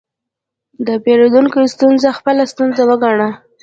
[0.87, 3.29] د پیرودونکي ستونزه خپله ستونزه وګڼه.